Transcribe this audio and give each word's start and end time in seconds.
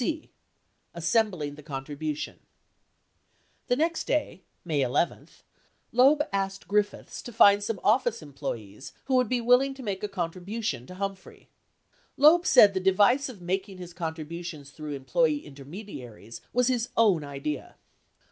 C. 0.01 0.31
Assembling 0.95 1.53
the 1.53 1.61
Contribution 1.61 2.39
The 3.67 3.75
next 3.75 4.05
day, 4.07 4.41
May 4.65 4.81
11, 4.81 5.29
Loeb 5.91 6.23
asked 6.33 6.67
Griffiths 6.67 7.21
to 7.21 7.31
find 7.31 7.63
some 7.63 7.79
office 7.83 8.23
em 8.23 8.33
ployees 8.33 8.93
who 9.05 9.13
would 9.15 9.29
be 9.29 9.39
willing 9.41 9.75
to 9.75 9.83
make 9.83 10.01
a 10.03 10.07
contribution 10.07 10.87
to 10.87 10.95
Humphrey. 10.95 11.49
Loeb 12.17 12.47
said 12.47 12.73
the 12.73 12.79
device 12.79 13.29
of 13.29 13.43
making 13.43 13.77
his 13.77 13.93
contributions 13.93 14.71
through 14.71 14.93
employee 14.95 15.45
intermediaries 15.45 16.41
was 16.51 16.67
his 16.67 16.89
own 16.97 17.23
idea. 17.23 17.75